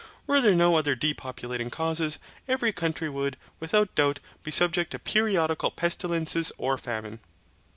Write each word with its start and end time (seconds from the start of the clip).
Were 0.25 0.41
there 0.41 0.55
no 0.55 0.77
other 0.77 0.95
depopulating 0.95 1.69
causes, 1.69 2.17
every 2.47 2.73
country 2.73 3.07
would, 3.07 3.37
without 3.59 3.93
doubt, 3.93 4.17
be 4.41 4.49
subject 4.49 4.89
to 4.93 4.97
periodical 4.97 5.69
pestilences 5.69 6.51
or 6.57 6.79
famine. 6.79 7.19